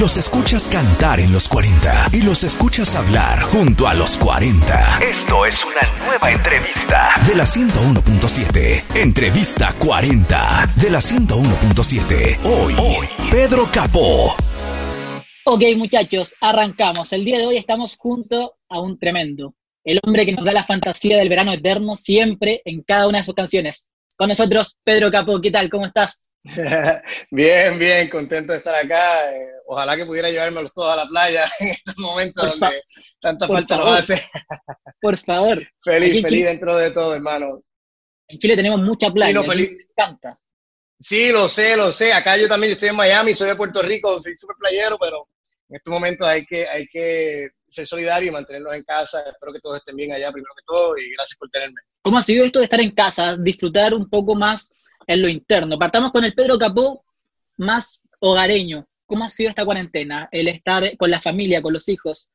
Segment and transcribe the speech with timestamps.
[0.00, 4.98] Los escuchas cantar en los 40 y los escuchas hablar junto a los 40.
[4.98, 9.00] Esto es una nueva entrevista de la 101.7.
[9.00, 12.38] Entrevista 40 de la 101.7.
[12.44, 14.36] Hoy, Hoy, Pedro Capó.
[15.46, 17.14] Ok, muchachos, arrancamos.
[17.14, 19.54] El día de hoy estamos junto a un tremendo.
[19.82, 23.24] El hombre que nos da la fantasía del verano eterno siempre en cada una de
[23.24, 23.88] sus canciones.
[24.14, 25.40] Con nosotros, Pedro Capó.
[25.40, 25.70] ¿Qué tal?
[25.70, 26.28] ¿Cómo estás?
[27.30, 29.34] bien, bien, contento de estar acá.
[29.34, 32.82] Eh, ojalá que pudiera llevármelos todos a la playa en estos momentos donde
[33.20, 34.22] tanta falta nos hace.
[35.00, 35.62] Por favor.
[35.82, 37.62] Feliz, feliz dentro de todo, hermano.
[38.28, 39.28] En Chile tenemos mucha playa.
[39.28, 39.70] Sí, no, feliz.
[39.72, 40.38] Me encanta.
[40.98, 42.12] Sí, lo sé, lo sé.
[42.12, 45.28] Acá yo también estoy en Miami, soy de Puerto Rico, soy súper playero, pero
[45.68, 49.20] en estos momentos hay que, hay que ser solidario y mantenernos en casa.
[49.20, 51.80] Espero que todos estén bien allá primero que todo y gracias por tenerme.
[52.02, 54.72] ¿Cómo ha sido esto de estar en casa, disfrutar un poco más
[55.06, 55.78] en lo interno.
[55.78, 57.04] Partamos con el Pedro Capó
[57.56, 58.86] más hogareño.
[59.06, 60.28] ¿Cómo ha sido esta cuarentena?
[60.32, 62.32] El estar con la familia, con los hijos,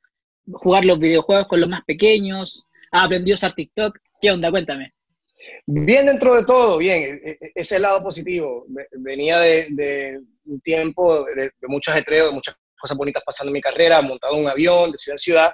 [0.53, 2.65] jugar los videojuegos con los más pequeños.
[2.91, 3.97] ¿Ha aprendido a usar TikTok?
[4.21, 4.49] ¿Qué onda?
[4.51, 4.93] Cuéntame.
[5.65, 7.19] Bien dentro de todo, bien.
[7.23, 8.65] E, e, ese lado positivo.
[8.91, 13.61] Venía de, un tiempo de, de muchos ajetreos, de muchas cosas bonitas pasando en mi
[13.61, 15.51] carrera, montado en un avión de ciudad en ciudad.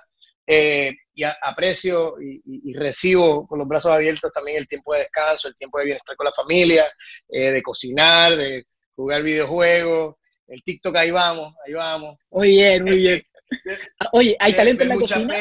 [0.50, 5.56] Eh, y aprecio y, recibo con los brazos abiertos también el tiempo de descanso, el
[5.56, 6.86] tiempo de bienestar con la familia,
[7.28, 10.16] eh, de cocinar, de jugar videojuegos,
[10.48, 12.16] el TikTok ahí vamos, ahí vamos.
[12.32, 13.22] Muy bien, muy bien.
[14.14, 15.38] Oye, ¿hay talento en la cocina?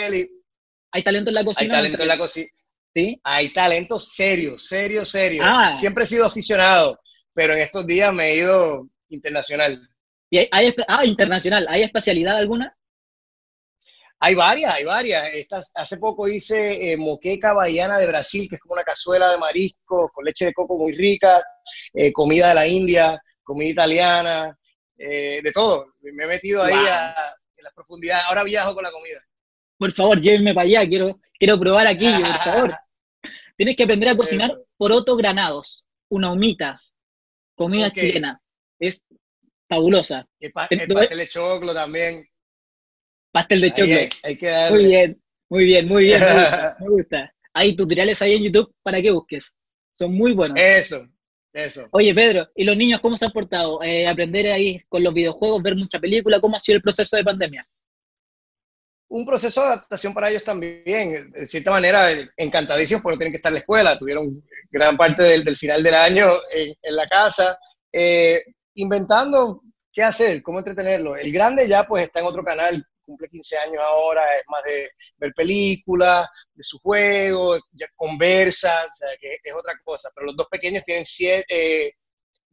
[0.92, 1.74] ¿Hay talento en la cocina?
[1.74, 2.48] Hay talento en la cocina.
[2.94, 3.20] ¿Sí?
[3.22, 5.42] Hay talento serio, serio, serio.
[5.44, 5.74] Ah.
[5.74, 6.98] Siempre he sido aficionado,
[7.34, 9.88] pero en estos días me he ido internacional.
[10.30, 11.66] ¿Y hay, ah, internacional.
[11.68, 12.76] ¿Hay especialidad alguna?
[14.18, 15.24] Hay varias, hay varias.
[15.74, 20.10] hace poco hice eh, moqueca baiana de Brasil, que es como una cazuela de marisco
[20.12, 21.42] con leche de coco muy rica,
[21.92, 24.58] eh, comida de la India, comida italiana,
[24.96, 25.94] eh, de todo.
[26.00, 27.14] Me he metido ahí a,
[27.56, 28.24] en las profundidades.
[28.28, 29.20] Ahora viajo con la comida.
[29.78, 32.74] Por favor, llévenme para allá, quiero, quiero probar aquí, por favor.
[33.56, 36.78] Tienes que aprender a cocinar poroto granados, una humita,
[37.54, 38.40] comida chilena.
[38.78, 39.02] Es
[39.68, 40.26] fabulosa.
[40.40, 42.26] El, pastel de choclo también.
[43.36, 44.70] Pastel de chocolate.
[44.70, 46.20] Muy bien, muy bien, muy bien.
[46.80, 49.52] Me gusta, Hay tutoriales ahí en YouTube para que busques.
[49.98, 50.58] Son muy buenos.
[50.58, 51.06] Eso,
[51.52, 51.86] eso.
[51.90, 53.82] Oye, Pedro, ¿y los niños cómo se han portado?
[53.82, 57.24] Eh, aprender ahí con los videojuegos, ver mucha película, ¿cómo ha sido el proceso de
[57.24, 57.68] pandemia?
[59.08, 62.08] Un proceso de adaptación para ellos también, de cierta manera,
[62.38, 66.26] encantadísimos porque tienen que estar en la escuela, tuvieron gran parte del, final del año
[66.54, 67.58] en, la casa,
[67.92, 68.42] eh,
[68.76, 69.60] inventando
[69.92, 71.16] qué hacer, cómo entretenerlo.
[71.16, 74.90] El grande ya pues está en otro canal cumple 15 años ahora, es más de
[75.18, 80.10] ver películas, de su juego, ya conversa, o sea, que es otra cosa.
[80.14, 81.04] Pero los dos pequeños tienen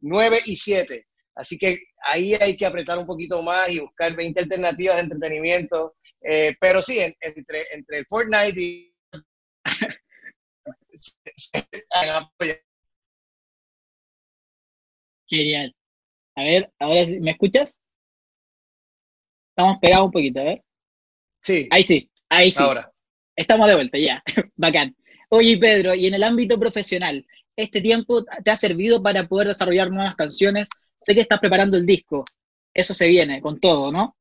[0.00, 1.06] 9 y 7.
[1.34, 5.96] Así que ahí hay que apretar un poquito más y buscar 20 alternativas de entretenimiento.
[6.20, 8.94] Eh, pero sí, entre, entre el Fortnite y...
[15.26, 15.74] Genial.
[16.36, 17.80] A ver, ahora sí, ¿me escuchas?
[19.56, 20.64] Estamos pegados un poquito, a ver.
[21.40, 21.68] Sí.
[21.70, 22.60] Ahí sí, ahí sí.
[22.60, 22.90] Ahora.
[23.36, 24.20] Estamos de vuelta, ya.
[24.56, 24.96] Bacán.
[25.28, 29.92] Oye, Pedro, y en el ámbito profesional, ¿este tiempo te ha servido para poder desarrollar
[29.92, 30.68] nuevas canciones?
[31.00, 32.24] Sé que estás preparando el disco.
[32.72, 34.16] Eso se viene con todo, ¿no?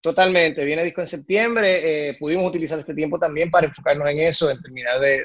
[0.00, 4.20] Totalmente, viene el disco en septiembre, eh, pudimos utilizar este tiempo también para enfocarnos en
[4.20, 5.20] eso, en terminar de,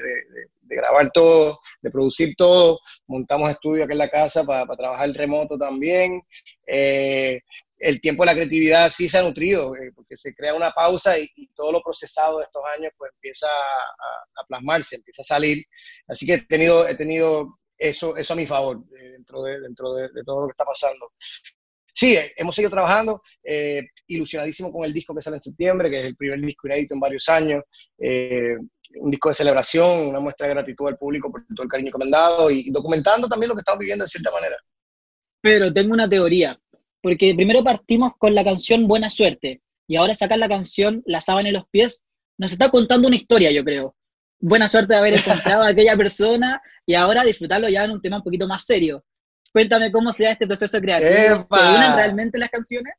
[0.62, 5.56] grabar todo, de producir todo, montamos estudio aquí en la casa para, para trabajar remoto
[5.56, 6.20] también,
[6.66, 7.40] eh,
[7.78, 11.18] el tiempo de la creatividad sí se ha nutrido, eh, porque se crea una pausa
[11.18, 15.64] y, todo lo procesado de estos años pues empieza a, plasmarse, empieza a salir.
[16.06, 19.94] Así que he tenido, he tenido eso, eso a mi favor eh, dentro, de, dentro
[19.94, 21.12] de, todo lo que está pasando.
[21.94, 23.22] Sí, eh, hemos seguido trabajando,
[24.06, 27.00] ilusionadísimo con el disco que sale en septiembre, que es el primer disco inédito en
[27.00, 27.62] varios años,
[27.98, 31.98] un disco de celebración, una muestra de gratitud al público por todo el cariño que
[31.98, 34.56] me han dado y documentando también lo que estamos viviendo de cierta manera.
[35.40, 36.58] Pero tengo una teoría
[37.06, 41.50] porque primero partimos con la canción Buena Suerte y ahora sacar la canción La sábana
[41.50, 42.04] en los pies
[42.36, 43.94] nos está contando una historia, yo creo.
[44.40, 48.16] Buena suerte de haber encontrado a aquella persona y ahora disfrutarlo ya en un tema
[48.16, 49.04] un poquito más serio.
[49.52, 51.46] Cuéntame cómo se da este proceso creativo.
[51.48, 52.94] ¿Se unen realmente las canciones?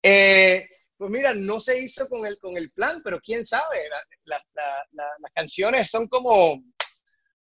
[0.00, 0.64] Eh,
[0.96, 3.78] pues mira, no se hizo con el, con el plan, pero quién sabe.
[4.26, 6.62] las canciones son como,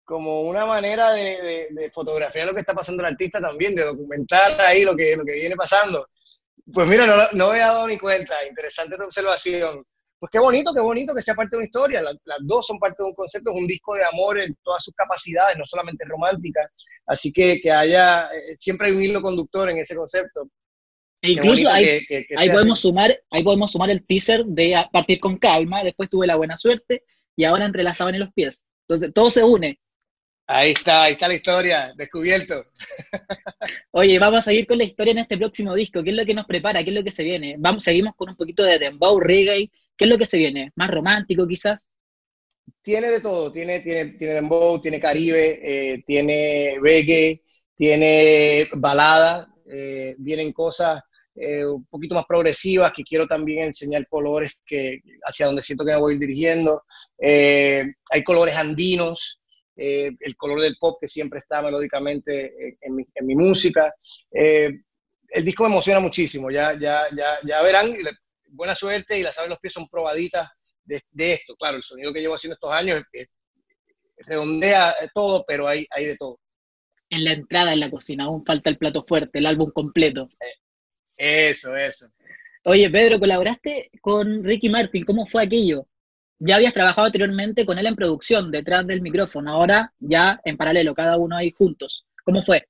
[0.10, 4.60] como una manera de, de, fotografiar lo que está pasando el artista también, de documentar
[4.62, 6.08] ahí lo que, lo que viene pasando.
[6.74, 9.86] Pues mira, no, no me había dado ni cuenta, interesante tu observación.
[10.18, 12.02] Pues qué bonito, qué bonito que sea parte de una historia.
[12.02, 14.96] las dos son parte de un concepto, es un disco de amor en todas sus
[14.96, 16.68] capacidades, no solamente romántica.
[17.06, 20.50] Así que que haya, eh, siempre hay un hilo conductor en ese concepto.
[21.22, 22.04] E incluso ahí,
[22.52, 26.58] podemos sumar, ahí podemos sumar el teaser de partir con calma, después tuve la buena
[26.58, 27.04] suerte
[27.36, 28.66] y ahora entre la sábana y los pies.
[28.88, 29.80] Entonces, todo se une.
[30.52, 32.66] Ahí está, ahí está la historia, descubierto.
[33.92, 36.02] Oye, vamos a seguir con la historia en este próximo disco.
[36.02, 36.84] ¿Qué es lo que nos prepara?
[36.84, 37.56] ¿Qué es lo que se viene?
[37.60, 39.70] Vamos, seguimos con un poquito de dembow, reggae.
[39.96, 40.72] ¿Qué es lo que se viene?
[40.76, 41.88] ¿Más romántico quizás?
[42.82, 43.52] Tiene de todo.
[43.52, 47.44] Tiene, tiene, tiene dembow, tiene caribe, eh, tiene reggae,
[47.76, 49.54] tiene balada.
[49.72, 51.00] Eh, vienen cosas
[51.36, 55.92] eh, un poquito más progresivas que quiero también enseñar colores que, hacia donde siento que
[55.92, 56.86] me voy dirigiendo.
[57.20, 59.39] hay colores andinos.
[59.82, 63.94] Eh, el color del pop que siempre está melódicamente en, mi, música.
[64.30, 64.70] Eh,
[65.30, 67.96] el disco me emociona muchísimo, ya, ya, ya, ya verán,
[68.48, 70.50] buena suerte y las saben los pies son probaditas
[70.84, 71.56] de, esto.
[71.56, 73.02] Claro, el sonido que llevo haciendo estos años
[74.18, 76.42] redondea todo, pero hay, hay de todo.
[77.10, 80.28] En la entrada en la cocina, aún falta el plato fuerte, el álbum completo.
[81.16, 82.08] Eso, eso.
[82.66, 85.88] Oye, Pedro, colaboraste con Ricky Martin, ¿cómo fue aquello?
[86.40, 90.96] Ya habías trabajado anteriormente con él en producción, detrás del micrófono, ahora ya en paralelo,
[90.96, 92.06] cada uno ahí juntos.
[92.24, 92.66] ¿Cómo fue?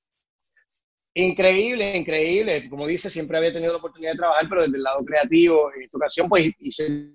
[1.14, 2.68] Increíble, increíble.
[2.68, 5.72] Como dice, siempre había tenido la oportunidad de trabajar, pero desde el lado creativo.
[5.74, 7.14] En esta ocasión, pues hice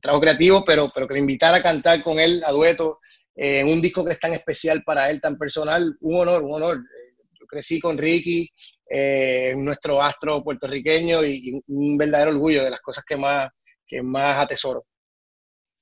[0.00, 3.00] trabajo creativo, pero, pero que me invitara a cantar con él a dueto
[3.34, 6.54] eh, en un disco que es tan especial para él, tan personal, un honor, un
[6.54, 6.78] honor.
[7.38, 8.50] Yo crecí con Ricky,
[8.90, 13.50] eh, nuestro astro puertorriqueño, y, y, un verdadero orgullo de las cosas que más,
[13.86, 14.84] que más atesoro.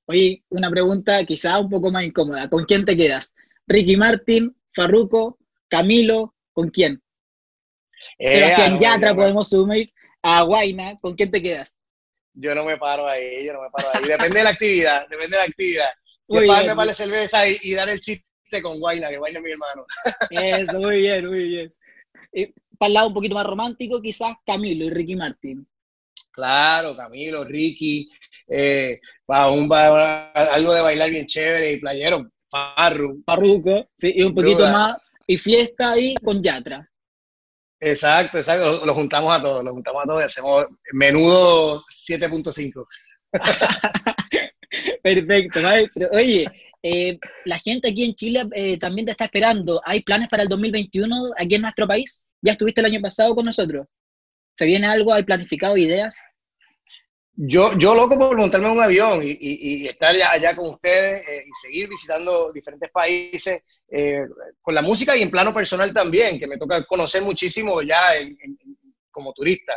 [0.07, 2.49] Oye, una pregunta quizá un poco más incómoda.
[2.49, 3.33] ¿Con quién te quedas?
[3.67, 5.37] ¿Ricky Martin, Farruco,
[5.67, 6.33] Camilo?
[6.53, 7.01] ¿Con quién?
[8.17, 10.97] Eh, Sebastián Yatra podemos sumir a Guaina.
[11.01, 11.77] ¿Con quién te quedas?
[12.33, 14.07] Yo no me paro ahí, yo no me paro ahí.
[14.07, 15.89] Depende de la actividad, depende de la actividad.
[16.25, 19.85] Si me vale cerveza y, dar el chiste con Guaina, que Guaina es mi hermano.
[20.29, 21.75] Eso, muy bien, muy bien.
[22.31, 22.45] Y
[22.77, 25.67] para el lado un poquito más romántico, quizás Camilo y Ricky Martin.
[26.31, 28.09] Claro, Camilo, Ricky,
[28.47, 28.99] eh,
[29.29, 33.21] va un, algo de bailar bien chévere y playero, Farru.
[33.25, 34.95] Farruco, sí, y un poquito más,
[35.25, 36.89] y fiesta ahí con Yatra.
[37.79, 42.87] Exacto, exacto, lo, juntamos a todos, lo juntamos a todos y hacemos menudo 7.5.
[45.03, 46.09] Perfecto, maestro.
[46.11, 46.45] Oye,
[46.81, 49.81] eh, la gente aquí en Chile eh, también te está esperando.
[49.85, 52.23] ¿Hay planes para el 2021 aquí en nuestro país?
[52.41, 53.85] ¿Ya estuviste el año pasado con nosotros?
[54.57, 55.13] ¿Se viene algo?
[55.13, 56.19] ¿Hay planificado ideas?
[57.39, 61.51] Yo, yo loco por montarme en un avión y, estar allá, con ustedes eh, y
[61.53, 64.25] seguir visitando diferentes países eh,
[64.59, 67.99] con la música y en plano personal también, que me toca conocer muchísimo ya
[69.11, 69.73] como turista.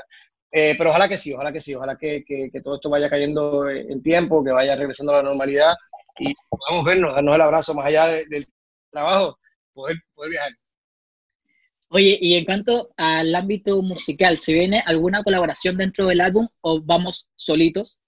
[0.50, 2.24] Eh, pero ojalá que sí, ojalá que sí, ojalá que,
[2.64, 5.74] todo esto vaya cayendo en tiempo, que vaya regresando a la normalidad
[6.18, 8.48] y podamos vernos, darnos el abrazo más allá del
[8.90, 9.38] trabajo,
[9.74, 10.52] poder, poder viajar.
[11.92, 16.80] Oye, y en cuanto al ámbito musical, ¿se viene alguna colaboración dentro del álbum o
[16.80, 18.00] vamos solitos?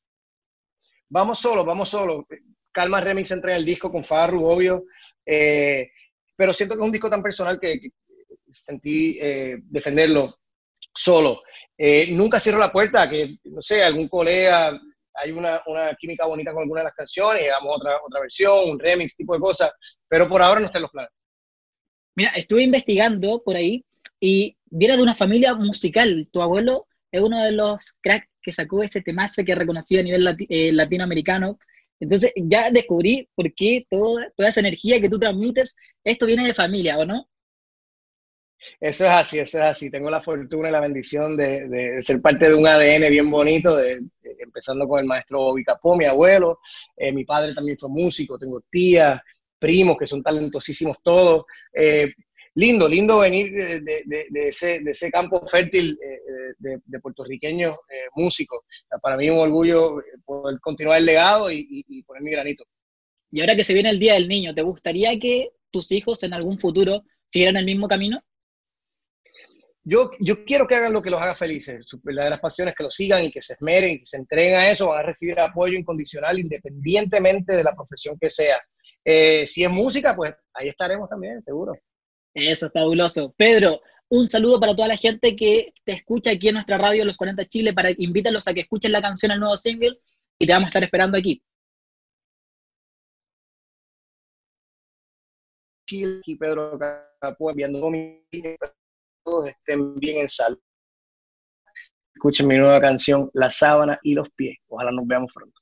[1.08, 2.25] Vamos solos, vamos solos.
[2.70, 4.84] Calma Remix entra en el disco con Farru, obvio.
[5.26, 5.90] Eh,
[6.37, 7.81] pero siento que es un disco tan personal que,
[8.52, 10.38] sentí eh, defenderlo
[10.94, 11.43] solo.
[11.76, 14.81] Eh, nunca cierro la puerta que, no sé, algún colega,
[15.14, 18.78] hay una, una, química bonita con alguna de las canciones, hagamos otra, otra versión, un
[18.78, 19.73] remix, tipo de cosas,
[20.06, 21.11] pero por ahora no está en los planes.
[22.14, 23.85] Mira, estuve investigando por ahí
[24.20, 26.29] y viene de una familia musical.
[26.31, 30.47] Tu abuelo es uno de los cracks que sacó ese temazo que reconocido a nivel
[30.49, 31.59] eh, latinoamericano.
[32.00, 36.54] Entonces ya descubrí por qué toda, toda esa energía que tú transmites, esto viene de
[36.54, 37.28] familia, ¿o no?
[38.81, 39.90] Eso es así, eso es así.
[39.90, 44.00] Tengo la fortuna y la bendición de, ser parte de un ADN bien bonito, de,
[44.38, 46.61] empezando con el maestro Bobby Capó, mi abuelo.
[46.97, 49.21] Eh, mi padre también fue músico, tengo tías,
[49.62, 51.45] primos que son talentosísimos todos.
[51.73, 52.12] Eh,
[52.57, 56.21] lindo, lindo venir de, ese, campo fértil eh,
[56.59, 58.61] de, puertorriqueños eh, músicos.
[59.00, 62.64] Para mí es un orgullo poder continuar el legado y, poner mi granito.
[63.31, 66.35] Y ahora que se viene el Día del Niño, ¿te gustaría que tus hijos en
[66.35, 68.21] algún futuro siguieran el mismo camino?
[69.85, 72.90] Yo, yo quiero que hagan lo que los haga felices, sus verdaderas pasiones, que lo
[72.90, 76.38] sigan y que se esmeren, que se entreguen a eso, van a recibir apoyo incondicional
[76.38, 78.61] independientemente de la profesión que sea.
[79.04, 81.75] Eh, si es música, pues ahí estaremos también, seguro.
[82.35, 83.35] Eso es fabuloso.
[83.37, 87.16] Pedro, un saludo para toda la gente que te escucha aquí en nuestra radio Los
[87.16, 89.99] 40 Chile, para invítalos a que escuchen la canción, el nuevo single,
[90.38, 91.42] y te vamos a estar esperando aquí.
[95.88, 96.78] Chile y Pedro
[97.21, 98.25] Capó enviando mi
[99.25, 100.61] todos estén bien en salud.
[102.14, 104.59] Escuchen mi nueva canción, La sábana y los pies.
[104.68, 105.61] Ojalá nos veamos pronto.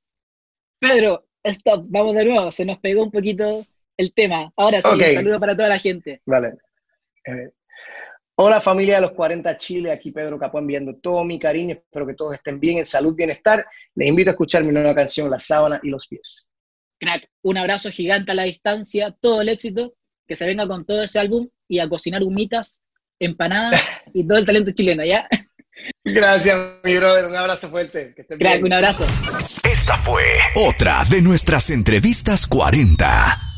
[0.78, 3.60] Pedro, stop, vamos de nuevo, se nos pegó un poquito
[3.96, 4.52] el tema.
[4.56, 6.22] Ahora sí, un saludo para toda la gente.
[6.26, 6.54] Vale.
[7.26, 7.50] Eh,
[8.42, 12.14] Hola familia de los 40 Chile, aquí Pedro Capó enviando todo mi cariño, espero que
[12.14, 13.66] todos estén bien, en salud, bienestar.
[13.94, 16.48] Les invito a escuchar mi nueva canción, La sábana y los pies.
[16.98, 19.92] Crack, un abrazo gigante a la distancia, todo el éxito,
[20.26, 22.80] que se venga con todo ese álbum y a cocinar humitas,
[23.18, 25.28] empanadas y todo el talento chileno, ¿ya?
[26.02, 28.14] Gracias, mi brother, un abrazo fuerte.
[28.14, 29.04] Crack, un abrazo.
[29.80, 30.22] Esta fue
[30.56, 33.49] otra de nuestras entrevistas 40.